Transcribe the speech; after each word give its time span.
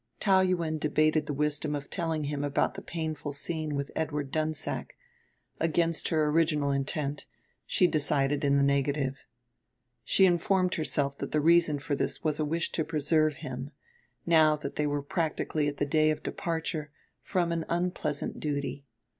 Taou 0.19 0.39
Yuen 0.41 0.79
debated 0.79 1.27
the 1.27 1.31
wisdom 1.33 1.75
of 1.75 1.87
telling 1.91 2.23
him 2.23 2.43
about 2.43 2.73
the 2.73 2.81
painful 2.81 3.33
scene 3.33 3.75
with 3.75 3.91
Edward 3.95 4.31
Dunsack; 4.31 4.97
against 5.59 6.07
her 6.07 6.25
original 6.25 6.71
intent 6.71 7.27
she 7.67 7.85
decided 7.85 8.43
in 8.43 8.57
the 8.57 8.63
negative. 8.63 9.19
She 10.03 10.25
informed 10.25 10.73
herself 10.73 11.19
that 11.19 11.31
the 11.31 11.39
reason 11.39 11.77
for 11.77 11.95
this 11.95 12.23
was 12.23 12.39
a 12.39 12.45
wish 12.45 12.71
to 12.71 12.83
preserve 12.83 13.35
him, 13.45 13.69
now 14.25 14.55
that 14.55 14.75
they 14.75 14.87
were 14.87 15.03
practically 15.03 15.67
at 15.67 15.77
the 15.77 15.85
day 15.85 16.09
of 16.09 16.23
departure, 16.23 16.89
from 17.21 17.51
an 17.51 17.63
unpleasant 17.69 18.39
duty. 18.39 18.83